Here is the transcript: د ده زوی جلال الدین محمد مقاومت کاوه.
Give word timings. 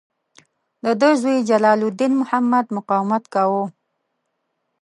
د 0.83 0.85
ده 1.01 1.09
زوی 1.21 1.37
جلال 1.49 1.79
الدین 1.87 2.13
محمد 2.21 2.65
مقاومت 2.77 3.23
کاوه. 3.33 3.63